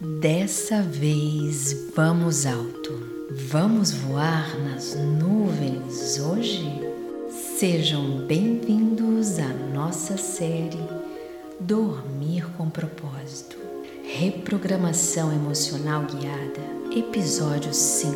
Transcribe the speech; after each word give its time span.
Dessa 0.00 0.80
vez 0.80 1.90
vamos 1.92 2.46
alto. 2.46 2.92
Vamos 3.50 3.90
voar 3.90 4.56
nas 4.60 4.94
nuvens 4.94 6.20
hoje? 6.20 6.70
Sejam 7.28 8.24
bem-vindos 8.24 9.40
à 9.40 9.48
nossa 9.74 10.16
série 10.16 10.78
Dormir 11.58 12.46
com 12.56 12.70
Propósito. 12.70 13.56
Reprogramação 14.04 15.32
Emocional 15.32 16.04
Guiada, 16.04 16.62
episódio 16.96 17.74
5 17.74 18.14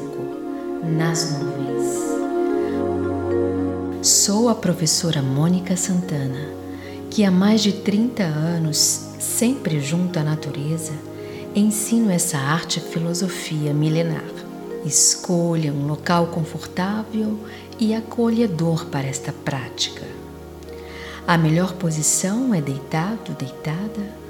Nas 0.96 1.32
Nuvens. 1.32 1.98
Sou 4.06 4.48
a 4.48 4.54
professora 4.54 5.20
Mônica 5.20 5.76
Santana, 5.76 6.48
que 7.10 7.24
há 7.24 7.30
mais 7.32 7.60
de 7.60 7.72
30 7.72 8.22
anos, 8.22 9.08
sempre 9.18 9.80
junto 9.80 10.16
à 10.20 10.22
natureza, 10.22 10.92
ensino 11.54 12.10
essa 12.10 12.38
arte 12.38 12.80
filosofia 12.80 13.74
milenar. 13.74 14.24
Escolha 14.86 15.72
um 15.72 15.86
local 15.86 16.28
confortável 16.28 17.38
e 17.78 17.94
acolhedor 17.94 18.86
para 18.86 19.06
esta 19.06 19.32
prática. 19.32 20.02
A 21.26 21.36
melhor 21.36 21.74
posição 21.74 22.54
é 22.54 22.60
deitado, 22.60 23.32
deitada, 23.38 24.22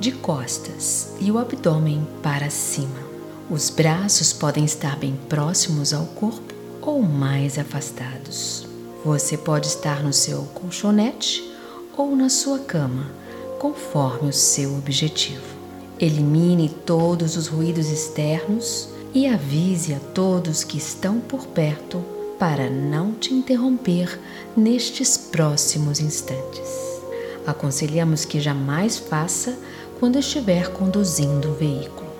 de 0.00 0.10
costas 0.10 1.12
e 1.20 1.30
o 1.30 1.38
abdômen 1.38 2.06
para 2.22 2.50
cima. 2.50 3.14
Os 3.48 3.70
braços 3.70 4.32
podem 4.32 4.64
estar 4.64 4.96
bem 4.96 5.18
próximos 5.28 5.94
ao 5.94 6.06
corpo 6.06 6.52
ou 6.82 7.02
mais 7.02 7.58
afastados. 7.58 8.66
Você 9.04 9.36
pode 9.36 9.68
estar 9.68 10.02
no 10.02 10.12
seu 10.12 10.42
colchonete 10.54 11.50
ou 11.96 12.16
na 12.16 12.28
sua 12.28 12.58
cama, 12.58 13.10
conforme 13.58 14.30
o 14.30 14.32
seu 14.32 14.74
objetivo. 14.76 15.63
Elimine 16.04 16.68
todos 16.68 17.34
os 17.34 17.46
ruídos 17.46 17.88
externos 17.88 18.90
e 19.14 19.26
avise 19.26 19.94
a 19.94 19.98
todos 19.98 20.62
que 20.62 20.76
estão 20.76 21.18
por 21.18 21.46
perto 21.46 22.04
para 22.38 22.68
não 22.68 23.12
te 23.12 23.32
interromper 23.32 24.20
nestes 24.54 25.16
próximos 25.16 26.00
instantes. 26.00 27.00
Aconselhamos 27.46 28.26
que 28.26 28.38
jamais 28.38 28.98
faça 28.98 29.58
quando 29.98 30.18
estiver 30.18 30.74
conduzindo 30.74 31.48
o 31.52 31.54
veículo. 31.54 32.12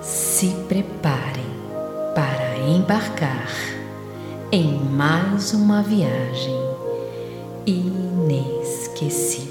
Se 0.00 0.46
preparem 0.68 1.50
para 2.14 2.58
embarcar 2.60 3.50
em 4.52 4.78
mais 4.78 5.52
uma 5.52 5.82
viagem 5.82 6.54
inesquecível. 7.66 9.47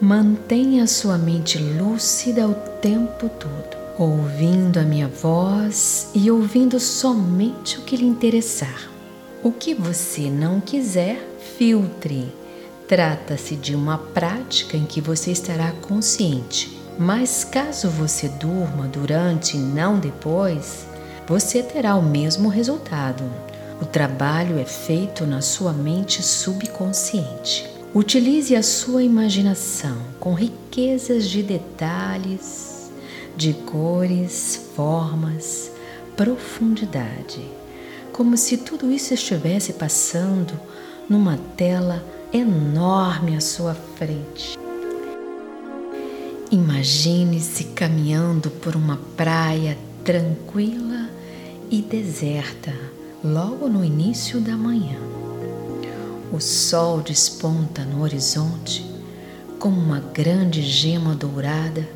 Mantenha 0.00 0.86
sua 0.86 1.18
mente 1.18 1.58
lúcida 1.58 2.46
o 2.46 2.54
tempo 2.54 3.28
todo, 3.28 3.76
ouvindo 3.98 4.78
a 4.78 4.84
minha 4.84 5.08
voz 5.08 6.10
e 6.14 6.30
ouvindo 6.30 6.78
somente 6.78 7.78
o 7.78 7.82
que 7.82 7.96
lhe 7.96 8.06
interessar. 8.06 8.88
O 9.42 9.50
que 9.50 9.74
você 9.74 10.30
não 10.30 10.60
quiser, 10.60 11.18
filtre. 11.58 12.32
Trata-se 12.86 13.56
de 13.56 13.74
uma 13.74 13.98
prática 13.98 14.76
em 14.76 14.84
que 14.84 15.00
você 15.00 15.32
estará 15.32 15.72
consciente, 15.72 16.80
mas 16.96 17.42
caso 17.42 17.90
você 17.90 18.28
durma 18.28 18.86
durante 18.86 19.56
e 19.56 19.60
não 19.60 19.98
depois, 19.98 20.86
você 21.26 21.60
terá 21.60 21.96
o 21.96 22.02
mesmo 22.04 22.48
resultado. 22.48 23.24
O 23.82 23.84
trabalho 23.84 24.60
é 24.60 24.64
feito 24.64 25.26
na 25.26 25.40
sua 25.40 25.72
mente 25.72 26.22
subconsciente. 26.22 27.77
Utilize 27.98 28.54
a 28.54 28.62
sua 28.62 29.02
imaginação 29.02 29.98
com 30.20 30.32
riquezas 30.32 31.28
de 31.28 31.42
detalhes, 31.42 32.92
de 33.36 33.52
cores, 33.52 34.70
formas, 34.76 35.72
profundidade, 36.16 37.42
como 38.12 38.36
se 38.36 38.56
tudo 38.58 38.88
isso 38.92 39.14
estivesse 39.14 39.72
passando 39.72 40.54
numa 41.08 41.36
tela 41.56 42.00
enorme 42.32 43.34
à 43.34 43.40
sua 43.40 43.74
frente. 43.74 44.56
Imagine-se 46.52 47.64
caminhando 47.64 48.48
por 48.48 48.76
uma 48.76 49.00
praia 49.16 49.76
tranquila 50.04 51.10
e 51.68 51.82
deserta 51.82 52.72
logo 53.24 53.68
no 53.68 53.84
início 53.84 54.40
da 54.40 54.56
manhã. 54.56 55.27
O 56.30 56.40
sol 56.40 57.00
desponta 57.00 57.86
no 57.86 58.02
horizonte 58.02 58.84
como 59.58 59.80
uma 59.80 59.98
grande 59.98 60.60
gema 60.60 61.14
dourada 61.14 61.88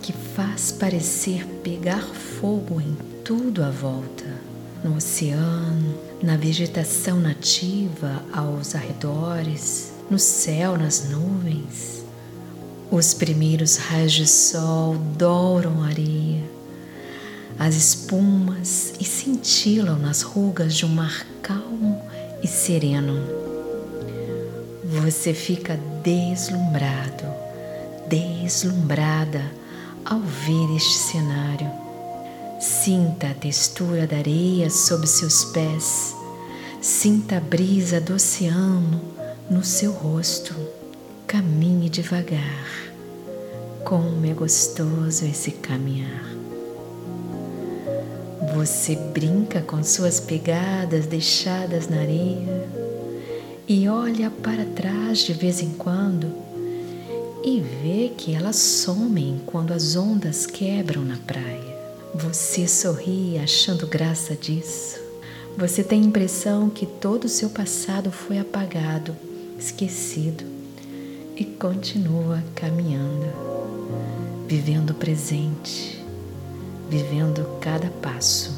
que 0.00 0.10
faz 0.10 0.72
parecer 0.72 1.44
pegar 1.62 2.02
fogo 2.02 2.80
em 2.80 2.96
tudo 3.22 3.62
à 3.62 3.68
volta, 3.68 4.24
no 4.82 4.96
oceano, 4.96 5.94
na 6.22 6.34
vegetação 6.34 7.20
nativa 7.20 8.22
aos 8.32 8.74
arredores, 8.74 9.92
no 10.10 10.18
céu, 10.18 10.78
nas 10.78 11.10
nuvens. 11.10 12.02
Os 12.90 13.12
primeiros 13.12 13.76
raios 13.76 14.12
de 14.12 14.26
sol 14.26 14.96
douram 15.18 15.82
a 15.82 15.88
areia, 15.88 16.42
as 17.58 17.74
espumas 17.74 18.94
e 18.98 19.04
cintilam 19.04 19.98
nas 19.98 20.22
rugas 20.22 20.74
de 20.74 20.86
um 20.86 20.88
mar 20.88 21.26
calmo 21.42 22.00
e 22.42 22.46
sereno 22.46 23.47
você 24.88 25.34
fica 25.34 25.78
deslumbrado, 26.02 27.24
deslumbrada 28.08 29.42
ao 30.02 30.18
ver 30.18 30.74
este 30.74 30.94
cenário. 30.94 31.70
Sinta 32.58 33.28
a 33.28 33.34
textura 33.34 34.06
da 34.06 34.16
areia 34.16 34.70
sob 34.70 35.06
seus 35.06 35.44
pés, 35.44 36.16
sinta 36.80 37.36
a 37.36 37.40
brisa 37.40 38.00
do 38.00 38.14
oceano 38.14 38.98
no 39.50 39.62
seu 39.62 39.92
rosto. 39.92 40.54
Caminhe 41.26 41.90
devagar. 41.90 42.66
Como 43.84 44.24
é 44.24 44.32
gostoso 44.32 45.26
esse 45.26 45.50
caminhar. 45.50 46.24
Você 48.54 48.96
brinca 48.96 49.60
com 49.60 49.84
suas 49.84 50.18
pegadas 50.18 51.04
deixadas 51.04 51.88
na 51.88 51.98
areia 52.00 52.87
e 53.68 53.86
olha 53.86 54.30
para 54.30 54.64
trás 54.64 55.18
de 55.18 55.34
vez 55.34 55.60
em 55.60 55.68
quando 55.74 56.32
e 57.44 57.60
vê 57.60 58.10
que 58.16 58.34
elas 58.34 58.56
somem 58.56 59.42
quando 59.44 59.72
as 59.72 59.94
ondas 59.94 60.46
quebram 60.46 61.04
na 61.04 61.18
praia. 61.18 61.76
Você 62.14 62.66
sorri 62.66 63.38
achando 63.38 63.86
graça 63.86 64.34
disso. 64.34 64.98
Você 65.58 65.84
tem 65.84 66.00
a 66.00 66.06
impressão 66.06 66.70
que 66.70 66.86
todo 66.86 67.24
o 67.24 67.28
seu 67.28 67.50
passado 67.50 68.10
foi 68.10 68.38
apagado, 68.38 69.14
esquecido 69.58 70.44
e 71.36 71.44
continua 71.44 72.42
caminhando, 72.54 73.26
vivendo 74.46 74.90
o 74.90 74.94
presente, 74.94 76.02
vivendo 76.88 77.46
cada 77.60 77.88
passo, 78.00 78.50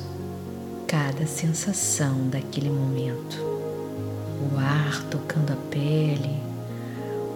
cada 0.86 1.26
sensação 1.26 2.28
daquele 2.28 2.70
momento 2.70 3.49
o 4.40 4.58
ar 4.58 5.04
tocando 5.10 5.52
a 5.52 5.56
pele, 5.70 6.40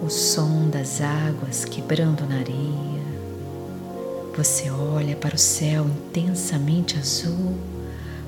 o 0.03 0.09
som 0.09 0.69
das 0.71 1.01
águas 1.01 1.65
quebrando 1.65 2.27
na 2.27 2.37
areia. 2.37 3.05
Você 4.37 4.71
olha 4.71 5.15
para 5.15 5.35
o 5.35 5.39
céu 5.39 5.85
intensamente 5.85 6.99
azul, 6.99 7.55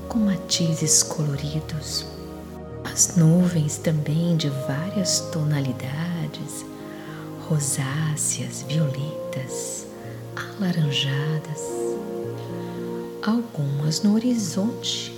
com 0.08 0.18
matizes 0.18 1.02
coloridos. 1.02 2.06
As 2.84 3.16
nuvens 3.16 3.78
também 3.78 4.36
de 4.36 4.48
várias 4.48 5.20
tonalidades, 5.32 6.64
rosáceas, 7.48 8.62
violetas, 8.68 9.86
alaranjadas. 10.36 11.60
Algumas 13.22 14.02
no 14.02 14.14
horizonte 14.14 15.12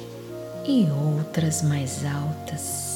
e 0.67 0.89
outras 0.91 1.61
mais 1.63 2.05
altas 2.07 2.88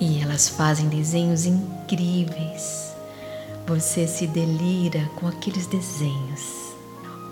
e 0.00 0.20
elas 0.20 0.48
fazem 0.48 0.88
desenhos 0.88 1.44
incríveis. 1.44 2.92
Você 3.66 4.06
se 4.06 4.26
delira 4.26 5.08
com 5.16 5.28
aqueles 5.28 5.66
desenhos. 5.66 6.70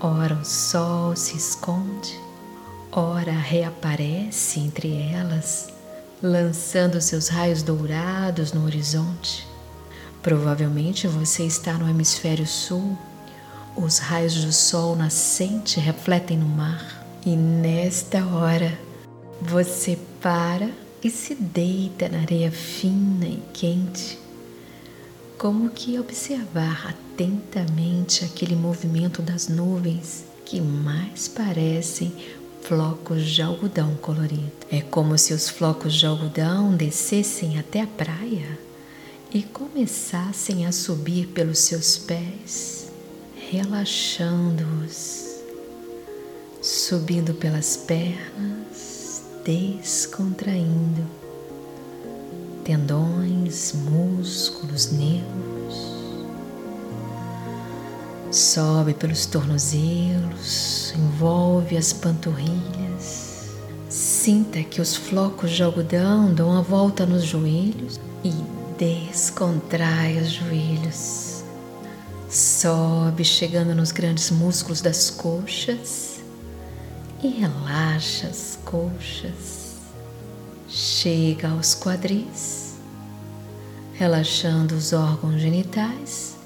Ora 0.00 0.34
o 0.34 0.44
sol 0.44 1.16
se 1.16 1.36
esconde, 1.36 2.20
ora 2.92 3.32
reaparece 3.32 4.60
entre 4.60 4.96
elas, 5.10 5.68
lançando 6.22 7.00
seus 7.00 7.28
raios 7.28 7.62
dourados 7.62 8.52
no 8.52 8.64
horizonte. 8.64 9.48
Provavelmente 10.22 11.08
você 11.08 11.44
está 11.44 11.72
no 11.72 11.88
hemisfério 11.88 12.46
sul. 12.46 12.96
Os 13.74 13.98
raios 13.98 14.44
do 14.44 14.52
sol 14.52 14.94
nascente 14.94 15.80
refletem 15.80 16.36
no 16.36 16.46
mar. 16.46 17.04
E 17.24 17.34
nesta 17.34 18.24
hora 18.26 18.78
você 19.40 19.98
para 20.20 20.68
e 21.02 21.10
se 21.10 21.34
deita 21.34 22.08
na 22.08 22.20
areia 22.20 22.50
fina 22.50 23.26
e 23.26 23.42
quente, 23.52 24.18
como 25.36 25.70
que 25.70 25.98
observar 25.98 26.88
atentamente 26.88 28.24
aquele 28.24 28.56
movimento 28.56 29.22
das 29.22 29.48
nuvens 29.48 30.24
que 30.44 30.60
mais 30.60 31.28
parecem 31.28 32.12
flocos 32.62 33.24
de 33.24 33.40
algodão 33.40 33.94
colorido. 33.96 34.50
É 34.70 34.80
como 34.80 35.16
se 35.16 35.32
os 35.32 35.48
flocos 35.48 35.94
de 35.94 36.06
algodão 36.06 36.74
descessem 36.74 37.58
até 37.58 37.82
a 37.82 37.86
praia 37.86 38.58
e 39.32 39.42
começassem 39.42 40.66
a 40.66 40.72
subir 40.72 41.28
pelos 41.28 41.58
seus 41.60 41.96
pés, 41.98 42.90
relaxando-os, 43.50 45.36
subindo 46.60 47.34
pelas 47.34 47.76
pernas, 47.76 48.97
descontraindo 49.48 51.06
tendões, 52.64 53.72
músculos, 53.72 54.92
nervos. 54.92 55.88
Sobe 58.30 58.92
pelos 58.92 59.24
tornozelos, 59.24 60.92
envolve 60.94 61.78
as 61.78 61.94
panturrilhas. 61.94 63.56
Sinta 63.88 64.62
que 64.62 64.82
os 64.82 64.94
flocos 64.94 65.52
de 65.52 65.62
algodão 65.62 66.34
dão 66.34 66.54
a 66.54 66.60
volta 66.60 67.06
nos 67.06 67.24
joelhos 67.24 67.98
e 68.22 68.34
descontrai 68.76 70.18
os 70.18 70.30
joelhos. 70.30 71.42
Sobe 72.28 73.24
chegando 73.24 73.74
nos 73.74 73.92
grandes 73.92 74.30
músculos 74.30 74.82
das 74.82 75.08
coxas 75.08 76.17
e 77.22 77.28
relaxa 77.28 78.28
as 78.28 78.58
coxas 78.64 79.76
chega 80.68 81.48
aos 81.48 81.74
quadris, 81.74 82.76
relaxando 83.94 84.74
os 84.74 84.92
órgãos 84.92 85.40
genitais 85.40 86.36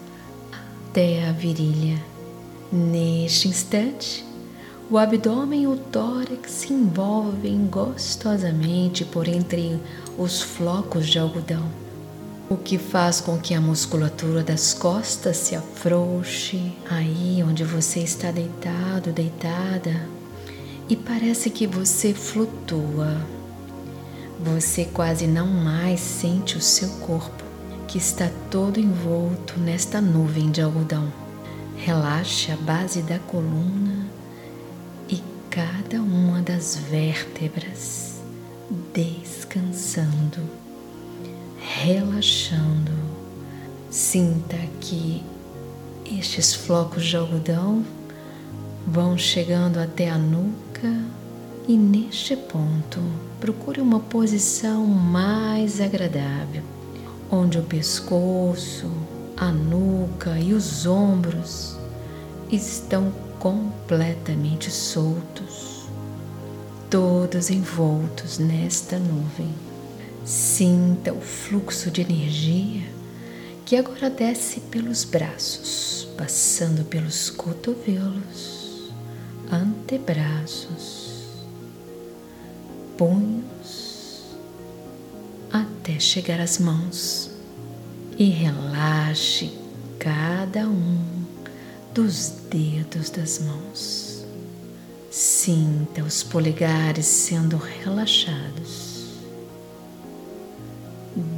até 0.88 1.28
a 1.28 1.32
virilha. 1.32 2.00
Neste 2.70 3.48
instante, 3.48 4.24
o 4.90 4.96
abdômen 4.96 5.64
e 5.64 5.66
o 5.66 5.76
tórax 5.76 6.50
se 6.50 6.72
envolvem 6.72 7.66
gostosamente 7.66 9.04
por 9.04 9.28
entre 9.28 9.78
os 10.16 10.40
flocos 10.40 11.06
de 11.06 11.18
algodão, 11.18 11.68
o 12.48 12.56
que 12.56 12.78
faz 12.78 13.20
com 13.20 13.38
que 13.38 13.52
a 13.52 13.60
musculatura 13.60 14.42
das 14.42 14.72
costas 14.72 15.36
se 15.36 15.54
afrouxe 15.54 16.72
aí 16.88 17.42
onde 17.42 17.64
você 17.64 18.00
está 18.00 18.30
deitado, 18.30 19.12
deitada, 19.12 20.08
e 20.92 20.96
parece 20.96 21.48
que 21.48 21.66
você 21.66 22.12
flutua 22.12 23.16
você 24.38 24.84
quase 24.84 25.26
não 25.26 25.46
mais 25.46 26.00
sente 26.00 26.56
o 26.56 26.60
seu 26.60 26.88
corpo, 26.98 27.44
que 27.86 27.96
está 27.96 28.28
todo 28.50 28.80
envolto 28.80 29.58
nesta 29.58 30.00
nuvem 30.00 30.50
de 30.50 30.60
algodão. 30.60 31.12
Relaxe 31.76 32.50
a 32.50 32.56
base 32.56 33.02
da 33.02 33.20
coluna 33.20 34.04
e 35.08 35.22
cada 35.48 36.02
uma 36.02 36.42
das 36.42 36.76
vértebras, 36.76 38.20
descansando, 38.92 40.40
relaxando. 41.60 42.92
Sinta 43.88 44.58
que 44.80 45.22
estes 46.04 46.52
flocos 46.52 47.04
de 47.04 47.16
algodão 47.16 47.84
vão 48.84 49.16
chegando 49.16 49.78
até 49.78 50.10
a 50.10 50.18
nuca 50.18 50.71
e 51.68 51.76
neste 51.76 52.36
ponto, 52.36 53.00
procure 53.40 53.80
uma 53.80 54.00
posição 54.00 54.84
mais 54.84 55.80
agradável, 55.80 56.62
onde 57.30 57.58
o 57.58 57.62
pescoço, 57.62 58.90
a 59.36 59.50
nuca 59.50 60.38
e 60.38 60.52
os 60.52 60.86
ombros 60.86 61.76
estão 62.50 63.12
completamente 63.38 64.70
soltos, 64.70 65.88
todos 66.90 67.50
envoltos 67.50 68.38
nesta 68.38 68.98
nuvem. 68.98 69.52
Sinta 70.24 71.12
o 71.12 71.20
fluxo 71.20 71.90
de 71.90 72.02
energia 72.02 72.86
que 73.64 73.76
agora 73.76 74.10
desce 74.10 74.60
pelos 74.60 75.02
braços, 75.02 76.08
passando 76.16 76.84
pelos 76.84 77.30
cotovelos, 77.30 78.61
antebraços, 79.52 81.12
punhos 82.96 84.24
até 85.52 86.00
chegar 86.00 86.40
às 86.40 86.58
mãos 86.58 87.30
e 88.18 88.30
relaxe 88.30 89.52
cada 89.98 90.66
um 90.66 90.98
dos 91.92 92.32
dedos 92.48 93.10
das 93.10 93.40
mãos. 93.40 94.24
Sinta 95.10 96.02
os 96.02 96.22
polegares 96.22 97.04
sendo 97.04 97.58
relaxados. 97.58 98.92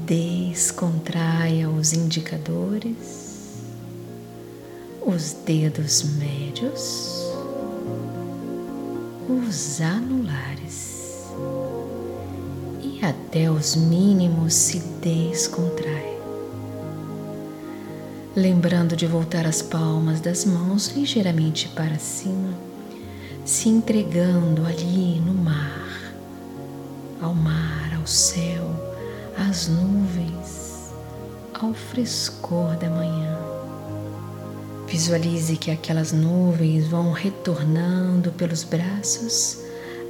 Descontraia 0.06 1.68
os 1.68 1.92
indicadores, 1.92 3.64
os 5.04 5.32
dedos 5.44 6.04
médios, 6.04 7.23
os 9.28 9.80
anulares 9.80 11.24
e 12.82 13.04
até 13.04 13.50
os 13.50 13.74
mínimos 13.74 14.52
se 14.52 14.78
descontrai. 15.00 16.14
Lembrando 18.36 18.96
de 18.96 19.06
voltar 19.06 19.46
as 19.46 19.62
palmas 19.62 20.20
das 20.20 20.44
mãos 20.44 20.88
ligeiramente 20.88 21.68
para 21.68 21.98
cima, 21.98 22.52
se 23.44 23.68
entregando 23.68 24.66
ali 24.66 25.20
no 25.20 25.32
mar, 25.32 26.12
ao 27.22 27.34
mar, 27.34 27.94
ao 27.98 28.06
céu, 28.06 28.68
às 29.38 29.68
nuvens, 29.68 30.92
ao 31.54 31.72
frescor 31.72 32.76
da 32.76 32.90
manhã. 32.90 33.53
Visualize 34.86 35.56
que 35.56 35.70
aquelas 35.70 36.12
nuvens 36.12 36.86
vão 36.86 37.10
retornando 37.12 38.30
pelos 38.32 38.62
braços 38.62 39.58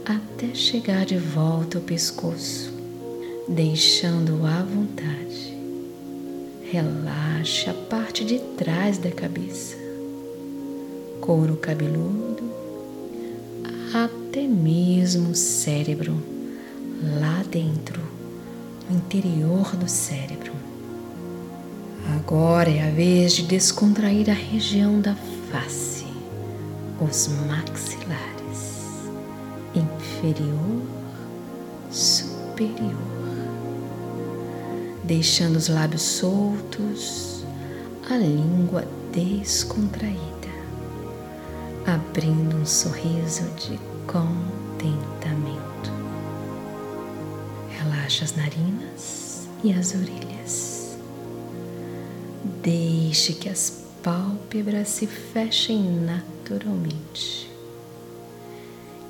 até 0.05 0.55
chegar 0.55 1.06
de 1.06 1.17
volta 1.17 1.79
ao 1.79 1.85
pescoço, 1.85 2.73
deixando-o 3.49 4.44
à 4.44 4.62
vontade. 4.62 5.55
Relaxe 6.71 7.71
a 7.71 7.75
parte 7.75 8.25
de 8.25 8.38
trás 8.56 8.99
da 8.99 9.11
cabeça, 9.11 9.76
couro 11.21 11.57
cabeludo, 11.57 12.43
até 13.95 14.43
mesmo 14.43 15.31
o 15.31 15.35
cérebro, 15.35 16.21
lá 17.21 17.43
dentro, 17.49 18.00
no 18.90 18.97
interior 18.97 19.76
do 19.76 19.88
cérebro. 19.88 20.63
Agora 22.16 22.71
é 22.71 22.87
a 22.87 22.90
vez 22.90 23.33
de 23.33 23.42
descontrair 23.42 24.30
a 24.30 24.35
região 24.35 25.00
da 25.00 25.16
face, 25.50 26.06
os 27.00 27.28
maxilares 27.49 29.11
inferior, 29.75 30.83
superior, 31.90 32.94
deixando 35.02 35.56
os 35.56 35.68
lábios 35.68 36.02
soltos, 36.02 37.44
a 38.09 38.16
língua 38.16 38.87
descontraída, 39.12 40.21
abrindo 41.85 42.56
um 42.56 42.64
sorriso 42.64 43.42
de 43.56 43.76
contentamento. 44.06 45.90
Relaxa 47.71 48.25
as 48.25 48.37
narinas 48.37 49.49
e 49.64 49.73
as 49.73 49.94
orelhas. 49.94 50.74
Deixe 52.64 53.35
que 53.35 53.50
as 53.50 53.85
pálpebras 54.02 54.88
se 54.88 55.06
fechem 55.06 55.83
naturalmente 56.00 57.52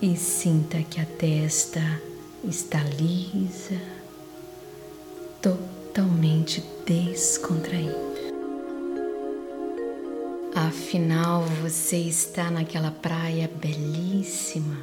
e 0.03 0.17
sinta 0.17 0.83
que 0.83 1.01
a 1.01 1.07
testa 1.07 1.81
está 2.43 2.83
lisa, 2.83 3.81
totalmente 5.41 6.65
descontraída. 6.85 7.95
Afinal, 10.53 11.45
você 11.63 11.97
está 11.97 12.51
naquela 12.51 12.91
praia 12.91 13.49
belíssima, 13.55 14.79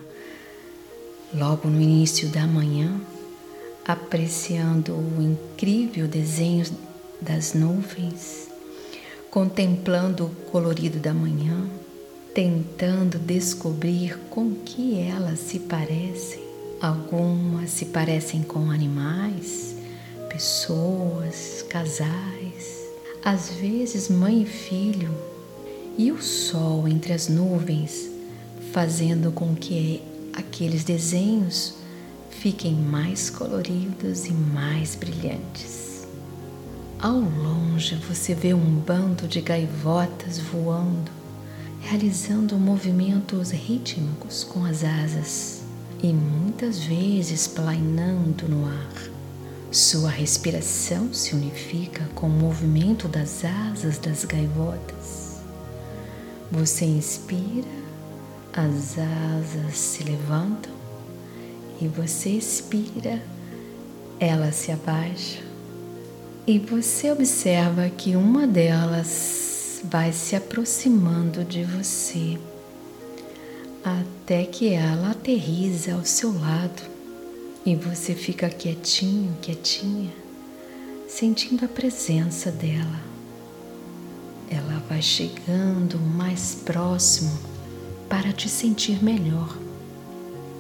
logo 1.34 1.70
no 1.70 1.82
início 1.82 2.30
da 2.30 2.48
manhã, 2.48 3.02
apreciando 3.86 4.94
o 4.94 5.22
incrível 5.22 6.08
desenho 6.08 6.66
das 7.22 7.54
nuvens, 7.54 8.51
contemplando 9.32 10.26
o 10.26 10.30
colorido 10.52 11.00
da 11.00 11.14
manhã 11.14 11.70
tentando 12.34 13.18
descobrir 13.18 14.18
com 14.30 14.54
que 14.54 15.00
elas 15.00 15.40
se 15.40 15.60
parecem. 15.60 16.42
Algumas 16.82 17.70
se 17.72 17.86
parecem 17.86 18.42
com 18.42 18.70
animais, 18.72 19.76
pessoas, 20.30 21.64
casais. 21.70 22.80
às 23.24 23.50
vezes 23.50 24.10
mãe 24.10 24.42
e 24.42 24.46
filho, 24.46 25.14
e 25.96 26.12
o 26.12 26.20
sol 26.22 26.88
entre 26.88 27.14
as 27.14 27.28
nuvens, 27.28 28.10
fazendo 28.72 29.32
com 29.32 29.54
que 29.54 30.02
aqueles 30.34 30.84
desenhos 30.84 31.76
fiquem 32.32 32.74
mais 32.74 33.30
coloridos 33.30 34.26
e 34.26 34.32
mais 34.32 34.96
brilhantes. 34.96 35.91
Ao 37.02 37.20
longe 37.20 37.96
você 37.96 38.36
vê 38.36 38.54
um 38.54 38.76
bando 38.76 39.28
de 39.28 39.42
gaivotas 39.42 40.38
voando, 40.38 41.12
realizando 41.82 42.60
movimentos 42.60 43.50
rítmicos 43.50 44.44
com 44.44 44.64
as 44.64 44.84
asas 44.84 45.64
e 46.04 46.14
muitas 46.14 46.84
vezes 46.84 47.48
planeando 47.48 48.48
no 48.48 48.68
ar. 48.68 48.94
Sua 49.72 50.12
respiração 50.12 51.12
se 51.12 51.34
unifica 51.34 52.08
com 52.14 52.28
o 52.28 52.30
movimento 52.30 53.08
das 53.08 53.44
asas 53.44 53.98
das 53.98 54.24
gaivotas. 54.24 55.42
Você 56.52 56.86
inspira, 56.86 57.68
as 58.54 58.96
asas 59.00 59.76
se 59.76 60.04
levantam 60.04 60.72
e 61.82 61.88
você 61.88 62.30
expira, 62.30 63.20
ela 64.20 64.52
se 64.52 64.72
abaixa 64.72 65.51
e 66.46 66.58
você 66.58 67.12
observa 67.12 67.88
que 67.90 68.16
uma 68.16 68.48
delas 68.48 69.82
vai 69.84 70.12
se 70.12 70.36
aproximando 70.36 71.44
de 71.44 71.64
você 71.64 72.38
até 73.84 74.44
que 74.46 74.70
ela 74.70 75.12
aterriza 75.12 75.94
ao 75.94 76.04
seu 76.04 76.34
lado 76.40 76.82
e 77.66 77.76
você 77.76 78.16
fica 78.16 78.50
quietinho, 78.50 79.36
quietinha, 79.42 80.12
sentindo 81.08 81.66
a 81.66 81.68
presença 81.68 82.52
dela. 82.52 83.00
Ela 84.50 84.84
vai 84.90 85.02
chegando 85.02 86.00
mais 86.00 86.56
próximo 86.56 87.38
para 88.10 88.34
te 88.34 88.50
sentir 88.50 89.04
melhor 89.04 89.58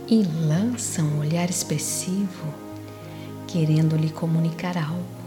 e 0.08 0.24
lança 0.24 1.02
um 1.02 1.20
olhar 1.20 1.50
expressivo, 1.50 2.54
querendo 3.48 3.96
lhe 3.96 4.10
comunicar 4.10 4.78
algo. 4.78 5.21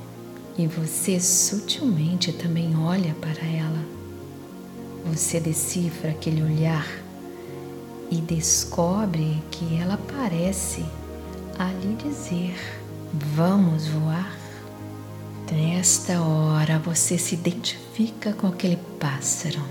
E 0.57 0.67
você 0.67 1.19
sutilmente 1.19 2.33
também 2.33 2.77
olha 2.77 3.15
para 3.15 3.45
ela. 3.45 3.85
Você 5.07 5.41
decifra 5.41 6.11
aquele 6.11 6.43
olhar 6.43 6.87
e 8.11 8.17
descobre 8.17 9.43
que 9.51 9.77
ela 9.77 9.99
parece 9.99 10.85
a 11.59 11.73
lhe 11.73 11.97
dizer: 11.97 12.55
Vamos 13.13 13.87
voar. 13.89 14.33
Nesta 15.53 16.21
hora 16.21 16.79
você 16.79 17.17
se 17.17 17.35
identifica 17.35 18.33
com 18.33 18.47
aquele 18.47 18.79
pássaro. 18.99 19.63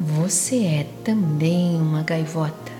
Você 0.00 0.64
é 0.64 0.86
também 1.04 1.76
uma 1.76 2.02
gaivota 2.02 2.72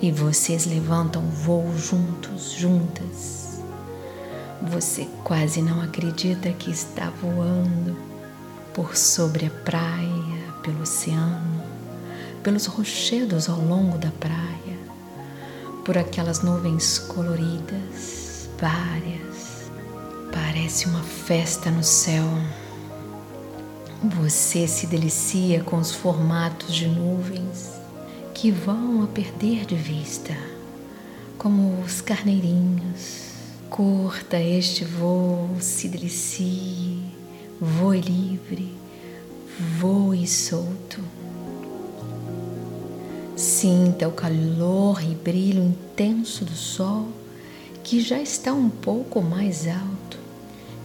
e 0.00 0.10
vocês 0.12 0.66
levantam 0.66 1.22
voo 1.22 1.76
juntos, 1.76 2.52
juntas. 2.52 3.49
Você 4.62 5.08
quase 5.24 5.62
não 5.62 5.80
acredita 5.80 6.52
que 6.52 6.70
está 6.70 7.10
voando 7.10 7.96
por 8.74 8.96
sobre 8.96 9.46
a 9.46 9.50
praia, 9.50 10.54
pelo 10.62 10.82
oceano, 10.82 11.62
pelos 12.42 12.66
rochedos 12.66 13.48
ao 13.48 13.60
longo 13.60 13.98
da 13.98 14.10
praia 14.10 14.60
por 15.84 15.96
aquelas 15.98 16.42
nuvens 16.42 16.98
coloridas, 16.98 18.48
várias. 18.58 19.70
Parece 20.32 20.86
uma 20.86 21.02
festa 21.02 21.70
no 21.70 21.82
céu. 21.82 22.24
Você 24.02 24.68
se 24.68 24.86
delicia 24.86 25.64
com 25.64 25.76
os 25.78 25.90
formatos 25.90 26.74
de 26.74 26.86
nuvens 26.86 27.72
que 28.32 28.50
vão 28.50 29.02
a 29.02 29.06
perder 29.08 29.66
de 29.66 29.74
vista, 29.74 30.36
como 31.36 31.80
os 31.82 32.00
carneirinhos. 32.00 33.29
Curta 33.70 34.36
este 34.36 34.84
voo, 34.84 35.48
se 35.60 35.86
delicie, 35.86 36.98
voe 37.60 38.00
livre, 38.00 38.74
voe 39.78 40.26
solto. 40.26 41.00
Sinta 43.36 44.08
o 44.08 44.12
calor 44.12 45.00
e 45.04 45.14
brilho 45.14 45.62
intenso 45.62 46.44
do 46.44 46.50
sol 46.50 47.06
que 47.84 48.00
já 48.00 48.20
está 48.20 48.52
um 48.52 48.68
pouco 48.68 49.22
mais 49.22 49.68
alto 49.68 50.18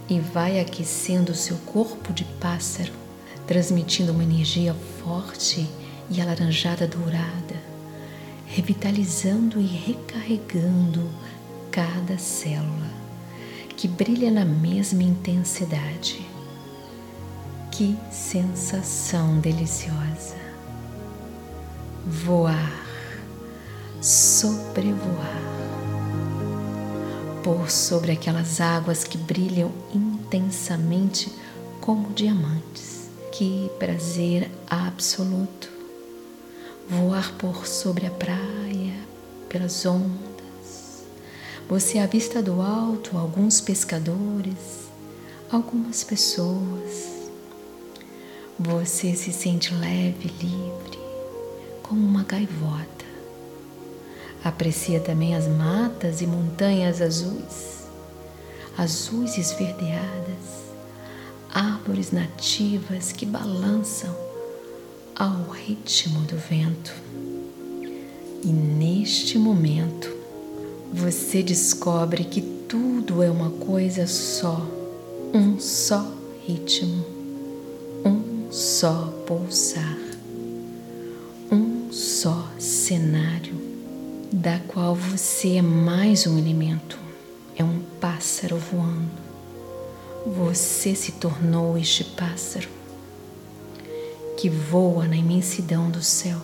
e 0.08 0.20
vai 0.20 0.60
aquecendo 0.60 1.34
seu 1.34 1.56
corpo 1.66 2.12
de 2.12 2.24
pássaro, 2.40 2.92
transmitindo 3.48 4.12
uma 4.12 4.22
energia 4.22 4.74
forte 5.02 5.68
e 6.08 6.20
alaranjada 6.20 6.86
dourada, 6.86 7.56
revitalizando 8.46 9.60
e 9.60 9.66
recarregando 9.66 11.10
cada 11.76 12.16
célula 12.16 12.90
que 13.76 13.86
brilha 13.86 14.30
na 14.30 14.46
mesma 14.46 15.02
intensidade. 15.02 16.26
Que 17.70 17.94
sensação 18.10 19.38
deliciosa! 19.40 20.46
voar, 22.06 22.72
sobrevoar, 24.00 25.42
por 27.42 27.68
sobre 27.68 28.12
aquelas 28.12 28.60
águas 28.60 29.02
que 29.04 29.18
brilham 29.18 29.72
intensamente 29.92 31.30
como 31.80 32.12
diamantes. 32.12 33.10
Que 33.32 33.70
prazer 33.78 34.50
absoluto! 34.70 35.68
Voar 36.88 37.32
por 37.34 37.66
sobre 37.66 38.06
a 38.06 38.10
praia, 38.10 38.94
pelas 39.48 39.84
ondas. 39.84 40.25
Você 41.68 41.98
avista 41.98 42.40
do 42.40 42.62
alto 42.62 43.18
alguns 43.18 43.60
pescadores, 43.60 44.86
algumas 45.50 46.04
pessoas. 46.04 47.26
Você 48.56 49.16
se 49.16 49.32
sente 49.32 49.74
leve, 49.74 50.32
livre 50.40 50.98
como 51.82 52.06
uma 52.06 52.22
gaivota. 52.22 53.04
Aprecia 54.44 55.00
também 55.00 55.34
as 55.34 55.48
matas 55.48 56.20
e 56.20 56.26
montanhas 56.26 57.02
azuis, 57.02 57.88
azuis 58.78 59.36
esverdeadas, 59.36 60.70
árvores 61.52 62.12
nativas 62.12 63.10
que 63.10 63.26
balançam 63.26 64.16
ao 65.16 65.50
ritmo 65.50 66.20
do 66.20 66.36
vento. 66.36 66.94
E 68.44 68.52
neste 68.52 69.36
momento, 69.36 70.15
você 70.92 71.42
descobre 71.42 72.24
que 72.24 72.40
tudo 72.40 73.22
é 73.22 73.30
uma 73.30 73.50
coisa 73.50 74.06
só, 74.06 74.66
um 75.32 75.58
só 75.58 76.06
ritmo, 76.46 77.04
um 78.04 78.50
só 78.50 79.12
pulsar 79.26 80.06
só 81.96 82.46
cenário, 82.58 83.54
da 84.30 84.58
qual 84.68 84.94
você 84.94 85.56
é 85.56 85.62
mais 85.62 86.26
um 86.26 86.38
elemento, 86.38 86.98
é 87.56 87.64
um 87.64 87.80
pássaro 87.98 88.58
voando. 88.58 89.10
Você 90.26 90.94
se 90.94 91.12
tornou 91.12 91.78
este 91.78 92.04
pássaro 92.04 92.68
que 94.36 94.50
voa 94.50 95.08
na 95.08 95.16
imensidão 95.16 95.88
do 95.90 96.02
céu. 96.02 96.38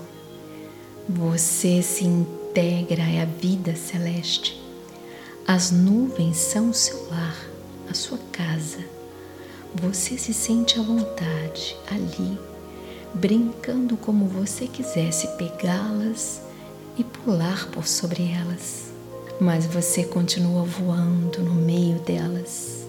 Você 1.07 1.83
se 1.83 2.05
integra 2.53 3.03
à 3.03 3.25
vida 3.25 3.75
celeste. 3.75 4.63
As 5.47 5.71
nuvens 5.71 6.37
são 6.37 6.69
o 6.69 6.75
seu 6.75 7.09
lar, 7.09 7.35
a 7.89 7.95
sua 7.95 8.19
casa. 8.31 8.81
Você 9.75 10.19
se 10.19 10.35
sente 10.35 10.79
à 10.79 10.83
vontade 10.83 11.75
ali 11.91 12.39
brincando 13.15 13.97
como 13.97 14.27
você 14.27 14.67
quisesse 14.67 15.29
pegá-las 15.39 16.43
e 16.99 17.03
pular 17.03 17.69
por 17.71 17.87
sobre 17.87 18.31
elas. 18.31 18.93
Mas 19.41 19.65
você 19.65 20.05
continua 20.05 20.63
voando 20.63 21.43
no 21.43 21.55
meio 21.55 22.01
delas. 22.01 22.87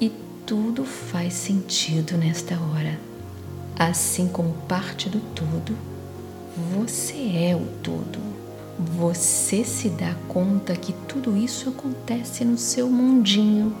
E 0.00 0.10
tudo 0.46 0.86
faz 0.86 1.34
sentido 1.34 2.16
nesta 2.16 2.54
hora. 2.54 2.98
Assim 3.78 4.28
como 4.28 4.54
parte 4.66 5.10
do 5.10 5.20
todo, 5.34 5.76
você 6.74 7.36
é 7.36 7.54
o 7.54 7.66
todo. 7.82 8.31
Você 8.96 9.64
se 9.64 9.88
dá 9.88 10.14
conta 10.28 10.74
que 10.74 10.92
tudo 11.06 11.36
isso 11.36 11.68
acontece 11.68 12.44
no 12.44 12.58
seu 12.58 12.88
mundinho. 12.88 13.74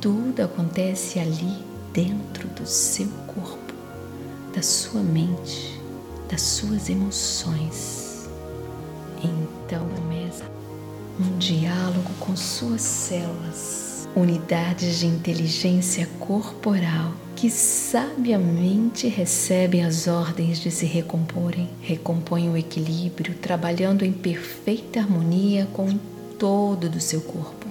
Tudo 0.00 0.42
acontece 0.42 1.18
ali 1.18 1.64
dentro 1.92 2.48
do 2.48 2.66
seu 2.66 3.08
corpo 3.26 3.70
da 4.54 4.62
sua 4.62 5.02
mente, 5.02 5.80
das 6.28 6.40
suas 6.40 6.88
emoções. 6.88 8.28
Então 9.22 9.86
começa 9.88 10.44
um 11.20 11.38
diálogo 11.38 12.10
com 12.18 12.34
suas 12.34 12.80
células, 12.80 14.08
unidades 14.16 14.98
de 14.98 15.06
inteligência 15.06 16.08
corporal 16.18 17.12
que 17.40 17.48
sabiamente 17.48 19.08
recebem 19.08 19.82
as 19.82 20.06
ordens 20.06 20.60
de 20.60 20.70
se 20.70 20.84
recomporem, 20.84 21.70
recompõem 21.80 22.50
o 22.50 22.56
equilíbrio, 22.56 23.32
trabalhando 23.32 24.04
em 24.04 24.12
perfeita 24.12 25.00
harmonia 25.00 25.66
com 25.72 25.88
todo 26.38 26.86
do 26.86 27.00
seu 27.00 27.22
corpo. 27.22 27.66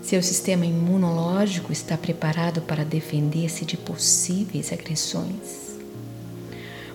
Seu 0.00 0.22
sistema 0.22 0.64
imunológico 0.64 1.70
está 1.70 1.98
preparado 1.98 2.62
para 2.62 2.82
defender-se 2.82 3.66
de 3.66 3.76
possíveis 3.76 4.72
agressões. 4.72 5.76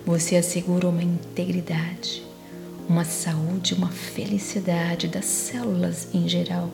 Você 0.04 0.36
assegura 0.36 0.90
uma 0.90 1.04
integridade, 1.04 2.24
uma 2.88 3.06
saúde, 3.06 3.76
uma 3.76 3.90
felicidade 3.90 5.08
das 5.08 5.26
células 5.26 6.08
em 6.12 6.28
geral 6.28 6.72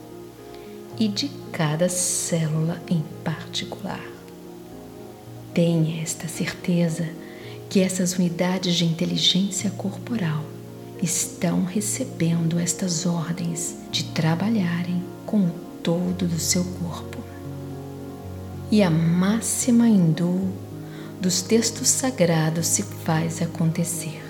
e 0.98 1.10
de 1.10 1.30
cada 1.52 1.90
célula 1.90 2.82
em 2.90 3.04
particular. 3.22 4.15
Tenha 5.56 6.02
esta 6.02 6.28
certeza 6.28 7.08
que 7.70 7.80
essas 7.80 8.18
unidades 8.18 8.76
de 8.76 8.84
inteligência 8.84 9.70
corporal 9.72 10.44
estão 11.02 11.64
recebendo 11.64 12.60
estas 12.60 13.06
ordens 13.06 13.78
de 13.90 14.04
trabalharem 14.04 15.02
com 15.26 15.50
todo 15.82 16.28
do 16.28 16.38
seu 16.38 16.66
corpo. 16.66 17.20
E 18.70 18.84
a 18.84 18.90
máxima 18.90 19.88
hindu 19.88 20.52
dos 21.22 21.42
textos 21.42 21.88
sagrados 21.88 22.68
se 22.68 22.84
faz 22.84 23.42
acontecer. 23.42 24.22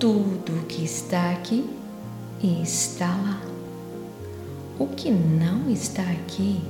Tudo 0.00 0.52
o 0.52 0.66
que 0.66 0.84
está 0.84 1.30
aqui 1.30 1.64
está 2.42 3.06
lá. 3.06 3.40
O 4.80 4.88
que 4.88 5.12
não 5.12 5.70
está 5.70 6.02
aqui 6.02 6.60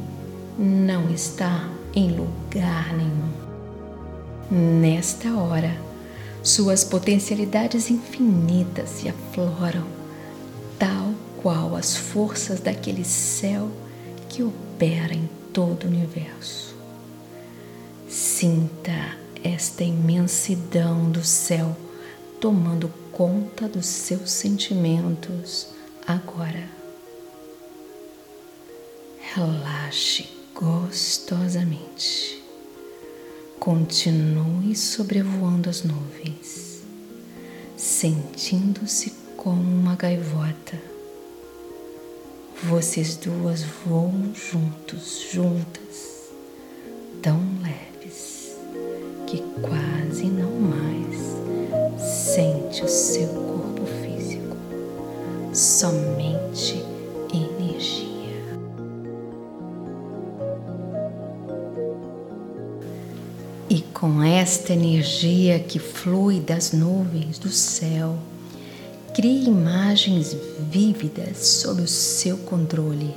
não 0.59 1.09
está 1.11 1.67
em 1.95 2.11
lugar 2.11 2.95
nenhum. 2.95 3.36
Nesta 4.49 5.35
hora, 5.35 5.77
suas 6.41 6.85
potencialidades 6.85 7.91
infinitas 7.91 8.91
se 8.91 9.09
afloram, 9.09 9.85
tal 10.79 11.13
qual 11.43 11.75
as 11.75 11.97
forças 11.97 12.61
daquele 12.61 13.05
céu 13.05 13.69
que 14.29 14.45
opera 14.45 15.13
em 15.13 15.29
todo 15.53 15.85
o 15.85 15.89
universo. 15.89 16.77
Sinta 18.09 19.17
esta 19.43 19.83
imensidão 19.83 21.11
do 21.11 21.25
céu 21.25 21.77
tomando 22.41 22.89
conta 23.11 23.69
dos 23.69 23.87
seus 23.87 24.31
sentimentos 24.31 25.67
agora. 26.07 26.69
Relaxe 29.35 30.29
gostosamente. 30.55 32.46
Continue 33.59 34.77
sobrevoando 34.77 35.69
as 35.69 35.83
nuvens, 35.83 36.83
sentindo-se 37.77 39.13
como 39.37 39.61
uma 39.61 39.97
gaivota. 39.97 40.81
Vocês 42.63 43.17
duas 43.17 43.63
voam 43.85 44.33
juntos, 44.35 45.27
juntas, 45.33 46.31
tão 47.21 47.41
leves 47.63 48.57
que 49.27 49.43
quase 49.61 50.27
não 50.27 50.53
mais 50.53 51.17
sente 52.35 52.85
o 52.85 52.89
seu 52.89 53.29
corpo 53.29 53.85
físico, 54.03 54.57
somente 55.53 56.16
esta 64.67 64.73
energia 64.73 65.61
que 65.61 65.79
flui 65.79 66.41
das 66.41 66.73
nuvens 66.73 67.39
do 67.39 67.49
céu, 67.49 68.19
crie 69.15 69.47
imagens 69.47 70.37
vívidas 70.59 71.39
sob 71.63 71.83
o 71.83 71.87
seu 71.87 72.37
controle, 72.39 73.15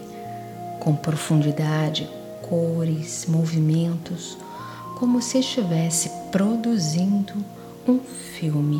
com 0.79 0.95
profundidade, 0.95 2.07
cores, 2.47 3.25
movimentos, 3.27 4.37
como 4.99 5.23
se 5.23 5.39
estivesse 5.39 6.11
produzindo 6.31 7.33
um 7.87 7.99
filme 7.99 8.79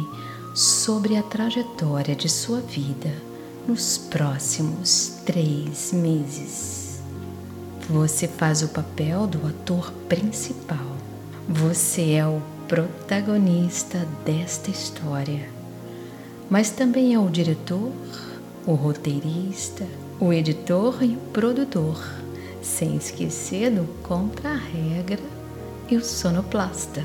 sobre 0.54 1.18
a 1.18 1.24
trajetória 1.24 2.16
de 2.16 2.30
sua 2.30 2.62
vida 2.62 3.12
nos 3.68 3.98
próximos 3.98 5.14
três 5.26 5.92
meses. 5.92 7.00
Você 7.90 8.28
faz 8.28 8.62
o 8.62 8.68
papel 8.68 9.26
do 9.26 9.48
ator 9.48 9.92
principal 10.08 11.00
você 11.52 12.12
é 12.12 12.28
o 12.28 12.44
protagonista 12.70 14.08
desta 14.24 14.70
história, 14.70 15.50
mas 16.48 16.70
também 16.70 17.16
é 17.16 17.20
o 17.20 17.28
diretor, 17.28 17.92
o 18.64 18.74
roteirista, 18.76 19.88
o 20.20 20.32
editor 20.32 21.04
e 21.04 21.16
o 21.16 21.20
produtor, 21.34 22.00
sem 22.62 22.96
esquecer 22.96 23.72
do 23.72 23.86
contra-regra 24.04 25.24
e 25.90 25.98
o 25.98 26.06
sonoplasta. 26.06 27.04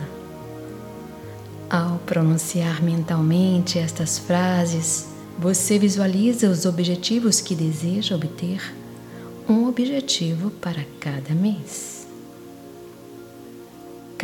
Ao 1.71 1.97
pronunciar 2.01 2.83
mentalmente 2.83 3.79
estas 3.79 4.19
frases, 4.19 5.07
você 5.39 5.79
visualiza 5.79 6.51
os 6.51 6.67
objetivos 6.67 7.41
que 7.41 7.55
deseja 7.55 8.15
obter, 8.15 8.61
um 9.49 9.67
objetivo 9.67 10.51
para 10.51 10.85
cada 11.01 11.35
mês 11.35 11.94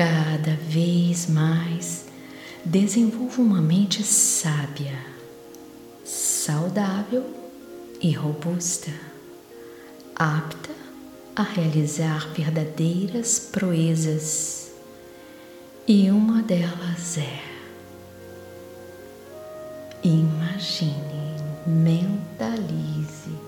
cada 0.00 0.56
vez 0.56 1.26
mais 1.26 2.06
desenvolva 2.64 3.42
uma 3.42 3.60
mente 3.60 4.02
sábia, 4.02 4.98
saudável 6.02 7.22
e 8.00 8.10
robusta, 8.10 8.90
apta 10.16 10.70
a 11.36 11.42
realizar 11.42 12.32
verdadeiras 12.32 13.38
proezas. 13.52 14.72
E 15.86 16.10
uma 16.10 16.42
delas 16.42 17.18
é: 17.18 17.42
imagine, 20.02 20.94
mentalize, 21.66 23.38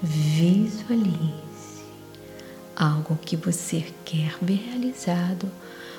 visualize 0.00 1.34
algo 2.76 3.18
que 3.24 3.36
você 3.36 3.84
quer 4.04 4.36
ver 4.40 4.68
realizado 4.70 5.50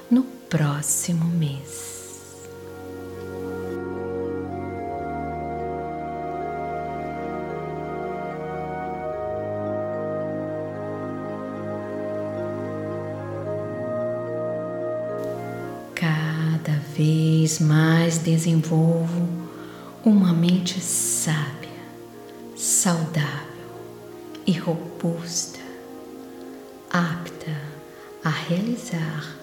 no 0.10 0.24
próximo 0.24 1.26
mês. 1.26 1.98
Cada 15.93 16.80
vez 16.96 17.60
mais 17.60 18.20
desenvolvo 18.20 19.28
uma 20.06 20.32
mente 20.32 20.80
sábia, 20.80 21.70
saudável 22.56 23.28
e 24.46 24.54
robusta, 24.54 25.60
apta 26.89 27.52
a 28.24 28.30
realizar 28.30 29.37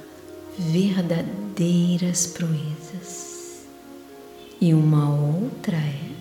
verdadeiras 0.58 2.26
proezas. 2.26 3.64
E 4.60 4.72
uma 4.72 5.10
outra 5.10 5.76
é 5.76 6.14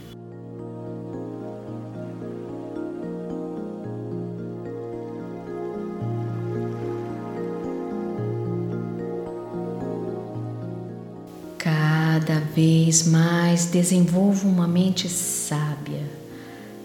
cada 12.23 12.39
vez 12.39 13.07
mais 13.07 13.65
desenvolvo 13.65 14.47
uma 14.47 14.67
mente 14.67 15.09
sábia, 15.09 16.03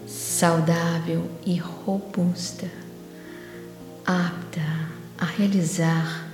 saudável 0.07 1.29
e 1.45 1.57
robusta, 1.57 2.67
apta 4.05 4.61
a 5.17 5.25
realizar 5.25 6.28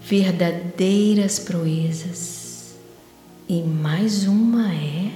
verdadeiras 0.00 1.38
proezas. 1.38 2.74
E 3.48 3.62
mais 3.62 4.26
uma 4.26 4.72
é 4.72 5.10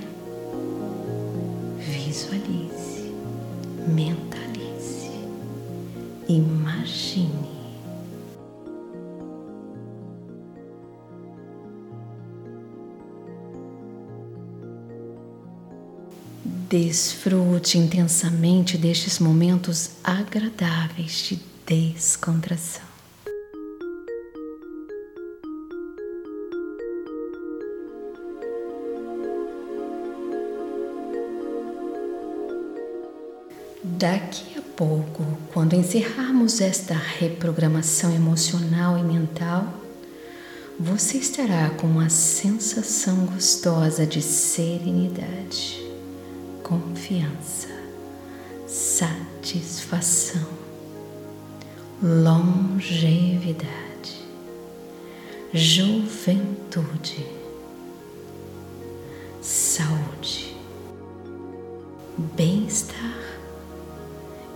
visualize, 1.78 3.12
mentalize, 3.88 5.10
imagine. 6.28 7.44
Desfrute 16.68 17.78
intensamente 17.78 18.76
destes 18.76 19.20
momentos 19.20 19.90
agradáveis 20.02 21.22
de 21.22 21.40
descontração. 21.64 22.93
Daqui 33.98 34.58
a 34.58 34.62
pouco, 34.76 35.24
quando 35.52 35.74
encerrarmos 35.74 36.60
esta 36.60 36.94
reprogramação 36.94 38.12
emocional 38.12 38.98
e 38.98 39.02
mental, 39.04 39.72
você 40.80 41.18
estará 41.18 41.70
com 41.70 41.86
uma 41.86 42.08
sensação 42.08 43.24
gostosa 43.26 44.04
de 44.04 44.20
serenidade, 44.20 45.80
confiança, 46.64 47.68
satisfação, 48.66 50.42
longevidade, 52.02 53.68
juventude, 55.52 57.24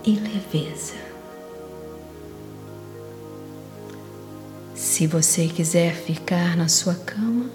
e 0.09 0.19
leveza. 0.19 0.95
Se 4.73 5.05
você 5.05 5.47
quiser 5.47 5.93
ficar 5.93 6.57
na 6.57 6.67
sua 6.67 6.95
cama, 6.95 7.45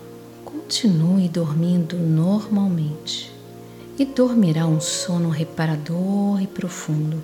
continue 0.44 1.28
dormindo 1.28 1.96
normalmente 1.96 3.32
e 3.98 4.04
dormirá 4.04 4.66
um 4.66 4.80
sono 4.80 5.30
reparador 5.30 6.40
e 6.40 6.46
profundo. 6.46 7.20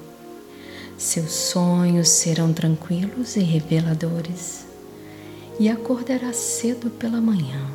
Seus 0.98 1.32
sonhos 1.32 2.08
serão 2.08 2.52
tranquilos 2.52 3.36
e 3.36 3.40
reveladores, 3.40 4.66
e 5.58 5.68
acordará 5.68 6.32
cedo 6.32 6.90
pela 6.90 7.20
manhã 7.20 7.70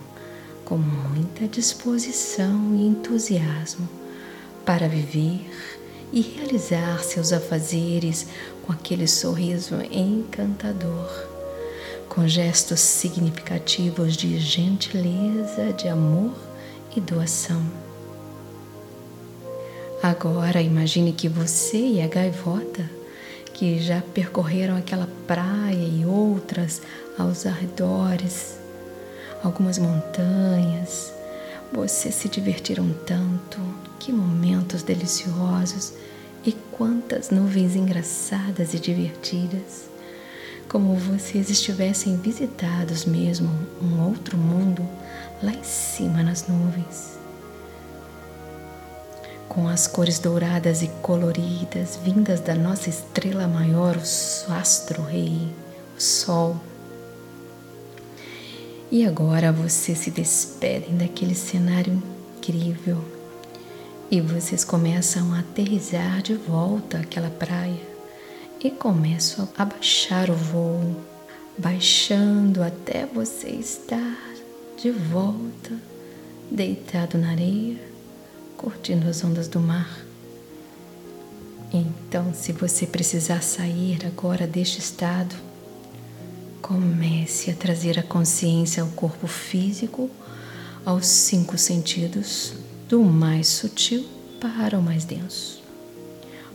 com 0.65 0.77
muita 0.77 1.47
disposição 1.47 2.75
e 2.75 2.85
entusiasmo 2.85 3.87
para 4.65 4.87
viver 4.87 5.47
e 6.11 6.21
realizar 6.21 7.03
seus 7.03 7.33
afazeres 7.33 8.27
com 8.63 8.71
aquele 8.71 9.07
sorriso 9.07 9.75
encantador, 9.91 11.09
com 12.09 12.27
gestos 12.27 12.79
significativos 12.79 14.15
de 14.15 14.39
gentileza, 14.39 15.73
de 15.73 15.87
amor 15.87 16.33
e 16.95 17.01
doação. 17.01 17.61
Agora 20.01 20.61
imagine 20.61 21.13
que 21.13 21.27
você 21.27 21.77
e 21.77 22.01
a 22.01 22.07
gaivota, 22.07 22.89
que 23.53 23.79
já 23.79 24.01
percorreram 24.13 24.77
aquela 24.77 25.07
praia 25.25 25.73
e 25.73 26.05
outras 26.05 26.81
aos 27.17 27.45
arredores, 27.45 28.57
algumas 29.43 29.77
montanhas, 29.77 31.13
vocês 31.71 32.15
se 32.15 32.29
divertiram 32.29 32.93
tanto, 33.05 33.59
que 33.99 34.11
momentos 34.11 34.83
deliciosos 34.83 35.93
e 36.45 36.51
quantas 36.71 37.29
nuvens 37.29 37.75
engraçadas 37.75 38.73
e 38.73 38.79
divertidas. 38.79 39.89
Como 40.69 40.95
vocês 40.95 41.49
estivessem 41.49 42.17
visitados 42.17 43.05
mesmo 43.05 43.49
um 43.81 44.05
outro 44.07 44.37
mundo 44.37 44.87
lá 45.41 45.51
em 45.51 45.63
cima 45.63 46.23
nas 46.23 46.47
nuvens. 46.47 47.17
Com 49.47 49.67
as 49.67 49.87
cores 49.87 50.19
douradas 50.19 50.81
e 50.81 50.87
coloridas 51.01 51.97
vindas 52.03 52.41
da 52.41 52.55
nossa 52.55 52.89
estrela 52.89 53.47
maior, 53.47 53.95
o 53.95 54.53
astro 54.53 55.03
rei, 55.03 55.47
o 55.97 56.01
sol. 56.01 56.59
E 58.91 59.05
agora 59.05 59.51
vocês 59.51 59.99
se 59.99 60.11
despedem 60.11 60.97
daquele 60.97 61.35
cenário 61.35 62.01
incrível 62.37 63.14
e 64.15 64.21
vocês 64.21 64.63
começam 64.63 65.33
a 65.33 65.39
aterrizar 65.39 66.21
de 66.21 66.35
volta 66.35 66.99
àquela 66.99 67.29
praia 67.29 67.81
e 68.63 68.71
começam 68.71 69.49
a 69.57 69.65
baixar 69.65 70.29
o 70.29 70.33
voo, 70.33 70.95
baixando 71.57 72.63
até 72.63 73.05
você 73.05 73.49
estar 73.49 74.17
de 74.81 74.89
volta, 74.89 75.73
deitado 76.49 77.17
na 77.17 77.31
areia, 77.31 77.77
curtindo 78.55 79.09
as 79.09 79.21
ondas 79.21 79.49
do 79.49 79.59
mar. 79.59 79.99
Então, 81.73 82.33
se 82.33 82.53
você 82.53 82.87
precisar 82.87 83.43
sair 83.43 83.99
agora 84.05 84.47
deste 84.47 84.79
estado, 84.79 85.35
Comece 86.61 87.51
a 87.51 87.53
trazer 87.53 87.99
a 87.99 88.01
consciência 88.01 88.81
ao 88.81 88.89
corpo 88.89 89.27
físico, 89.27 90.09
aos 90.83 91.05
cinco 91.05 91.59
sentidos, 91.59 92.55
do 92.87 93.03
mais 93.03 93.47
sutil 93.47 94.05
para 94.39 94.77
o 94.77 94.81
mais 94.81 95.05
denso. 95.05 95.63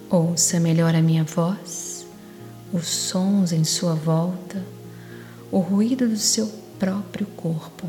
Ouça 0.09 0.61
melhor 0.61 0.95
a 0.95 1.03
minha 1.03 1.25
voz, 1.25 2.07
os 2.73 2.87
sons 2.87 3.53
em 3.53 3.65
sua 3.65 3.95
volta, 3.95 4.63
o 5.51 5.59
ruído 5.59 6.09
do 6.09 6.17
seu 6.17 6.47
próprio 6.79 7.27
corpo, 7.37 7.87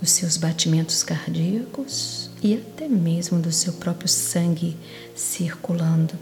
dos 0.00 0.10
seus 0.10 0.36
batimentos 0.36 1.02
cardíacos 1.02 2.30
e 2.42 2.54
até 2.54 2.88
mesmo 2.88 3.38
do 3.38 3.52
seu 3.52 3.74
próprio 3.74 4.08
sangue 4.08 4.76
circulando. 5.14 6.14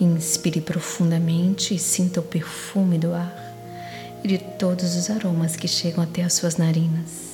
Inspire 0.00 0.60
profundamente 0.60 1.74
e 1.74 1.78
sinta 1.78 2.20
o 2.20 2.22
perfume 2.24 2.98
do 2.98 3.12
ar 3.12 3.38
e 4.24 4.28
de 4.28 4.38
todos 4.38 4.96
os 4.96 5.10
aromas 5.10 5.54
que 5.54 5.68
chegam 5.68 6.02
até 6.02 6.22
as 6.22 6.32
suas 6.32 6.56
narinas. 6.56 7.31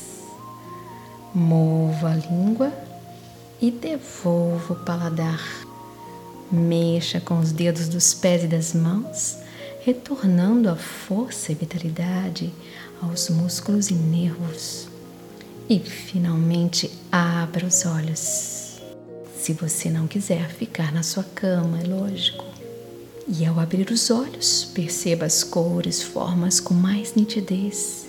Mova 1.39 2.11
a 2.11 2.17
língua 2.17 2.73
e 3.63 3.71
devolva 3.71 4.73
o 4.73 4.85
paladar. 4.85 5.41
Mexa 6.51 7.21
com 7.21 7.39
os 7.39 7.53
dedos 7.53 7.89
dos 7.89 8.13
pés 8.13 8.43
e 8.43 8.49
das 8.49 8.75
mãos, 8.75 9.39
retornando 9.83 10.69
a 10.69 10.75
força 10.75 11.53
e 11.53 11.55
vitalidade 11.55 12.53
aos 13.01 13.31
músculos 13.31 13.89
e 13.89 13.95
nervos. 13.95 14.89
E 15.71 15.79
finalmente 15.79 16.91
abra 17.13 17.67
os 17.67 17.87
olhos. 17.87 18.81
Se 19.37 19.53
você 19.53 19.89
não 19.89 20.09
quiser 20.09 20.49
ficar 20.49 20.93
na 20.93 21.05
sua 21.05 21.23
cama, 21.23 21.79
é 21.81 21.87
lógico. 21.87 22.45
E 23.29 23.47
ao 23.47 23.61
abrir 23.61 23.89
os 23.93 24.11
olhos, 24.11 24.65
perceba 24.75 25.27
as 25.27 25.45
cores, 25.45 26.03
formas 26.03 26.59
com 26.59 26.75
mais 26.75 27.15
nitidez, 27.15 28.09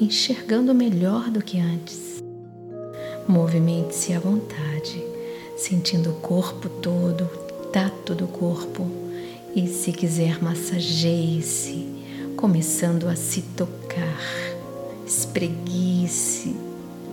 enxergando 0.00 0.74
melhor 0.74 1.30
do 1.30 1.42
que 1.42 1.60
antes. 1.60 2.09
Movimente-se 3.30 4.12
à 4.12 4.18
vontade, 4.18 5.00
sentindo 5.56 6.10
o 6.10 6.14
corpo 6.14 6.68
todo, 6.68 7.22
o 7.22 7.66
tato 7.66 8.12
do 8.12 8.26
corpo, 8.26 8.84
e 9.54 9.68
se 9.68 9.92
quiser, 9.92 10.42
massageie-se, 10.42 11.86
começando 12.36 13.06
a 13.06 13.14
se 13.14 13.42
tocar. 13.56 14.20
Espreguice 15.06 16.56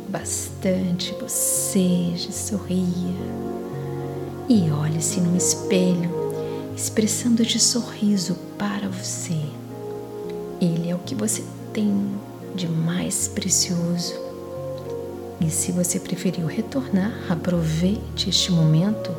bastante, 0.09 1.13
boceje, 1.13 2.33
sorria 2.33 3.13
e 4.49 4.71
olhe-se 4.71 5.21
no 5.21 5.37
espelho 5.37 6.09
expressando 6.75 7.45
de 7.45 7.59
sorriso 7.59 8.35
para 8.57 8.89
você. 8.89 9.39
Ele 10.59 10.89
é 10.89 10.95
o 10.95 10.99
que 10.99 11.13
você 11.13 11.43
tem 11.71 12.09
de 12.55 12.67
mais 12.67 13.27
precioso. 13.27 14.26
E 15.39 15.49
se 15.49 15.71
você 15.71 15.99
preferiu 15.99 16.47
retornar, 16.47 17.13
aproveite 17.29 18.29
este 18.29 18.51
momento 18.51 19.11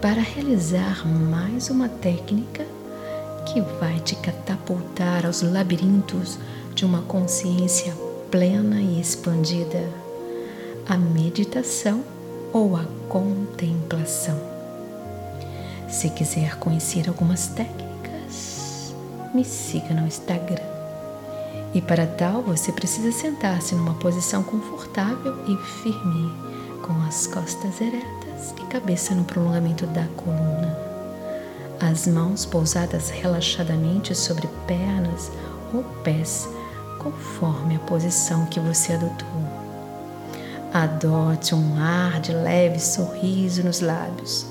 para 0.00 0.20
realizar 0.20 1.06
mais 1.06 1.68
uma 1.70 1.88
técnica 1.88 2.64
que 3.46 3.60
vai 3.80 3.98
te 4.00 4.14
catapultar 4.16 5.26
aos 5.26 5.42
labirintos 5.42 6.38
de 6.74 6.84
uma 6.84 7.02
consciência 7.02 7.92
plena 8.30 8.80
e 8.80 9.00
expandida, 9.00 9.88
a 10.88 10.96
meditação 10.96 12.04
ou 12.52 12.76
a 12.76 12.84
contemplação. 13.08 14.38
Se 15.88 16.10
quiser 16.10 16.56
conhecer 16.56 17.08
algumas 17.08 17.48
técnicas, 17.48 18.94
me 19.34 19.44
siga 19.44 19.92
no 19.94 20.06
Instagram. 20.06 20.69
E 21.74 21.80
para 21.80 22.06
tal, 22.06 22.42
você 22.42 22.72
precisa 22.72 23.12
sentar-se 23.12 23.74
numa 23.74 23.94
posição 23.94 24.42
confortável 24.42 25.36
e 25.46 25.56
firme, 25.82 26.32
com 26.82 26.92
as 27.06 27.26
costas 27.26 27.80
eretas 27.80 28.54
e 28.60 28.66
cabeça 28.66 29.14
no 29.14 29.24
prolongamento 29.24 29.86
da 29.86 30.04
coluna. 30.16 30.76
As 31.78 32.06
mãos 32.06 32.44
pousadas 32.44 33.10
relaxadamente 33.10 34.14
sobre 34.14 34.48
pernas 34.66 35.30
ou 35.72 35.84
pés, 36.02 36.48
conforme 36.98 37.76
a 37.76 37.80
posição 37.80 38.46
que 38.46 38.60
você 38.60 38.94
adotou. 38.94 39.28
Adote 40.72 41.54
um 41.54 41.76
ar 41.78 42.20
de 42.20 42.32
leve 42.32 42.78
sorriso 42.78 43.62
nos 43.62 43.80
lábios 43.80 44.46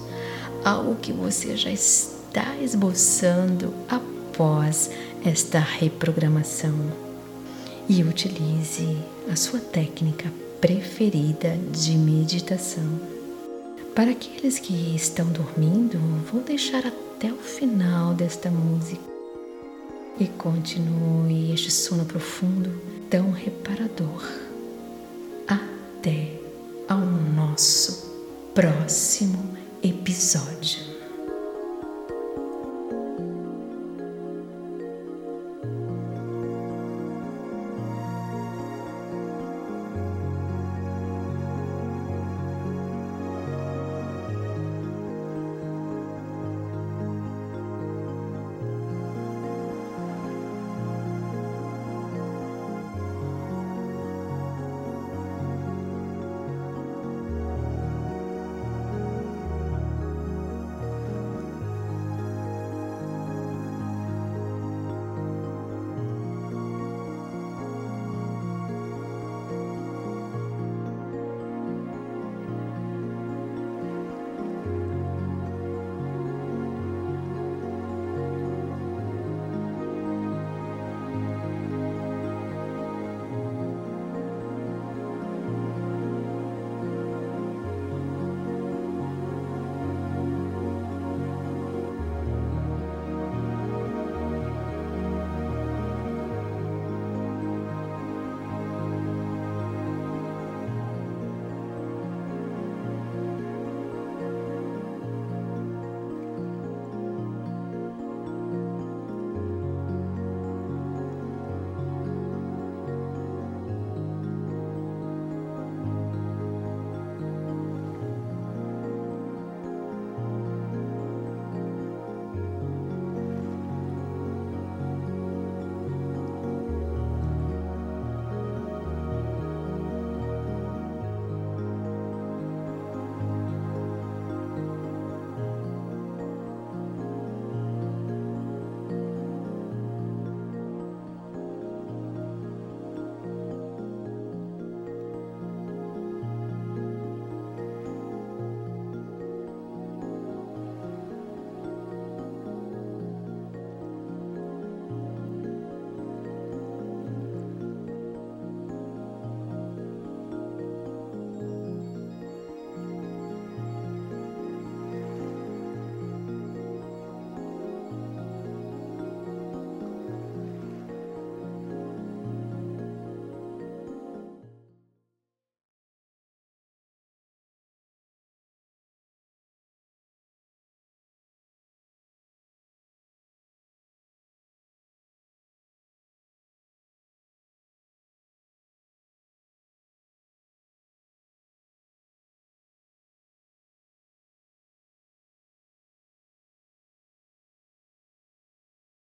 algo 0.64 0.96
que 0.96 1.12
você 1.12 1.56
já 1.56 1.72
está 1.72 2.56
esboçando 2.58 3.74
após 3.88 4.90
esta 5.24 5.60
reprogramação. 5.60 7.09
E 7.89 8.04
utilize 8.04 8.97
a 9.32 9.36
sua 9.36 9.60
técnica 9.60 10.32
preferida 10.62 11.58
de 11.71 11.97
meditação. 11.97 12.88
Para 13.95 14.12
aqueles 14.12 14.60
que 14.60 14.95
estão 14.95 15.28
dormindo, 15.32 15.97
vou 16.32 16.43
deixar 16.43 16.86
até 16.86 17.34
o 17.34 17.38
final 17.38 18.13
desta 18.13 18.52
música 18.52 19.02
e 20.19 20.28
continue 20.28 21.52
este 21.52 21.71
sono 21.71 22.06
profundo 22.06 22.71
tão 23.10 23.32
reparador. 23.32 24.23
Até 25.47 26.39
ao 26.88 26.99
nosso 26.99 28.08
próximo 28.54 29.58
episódio. 29.82 30.88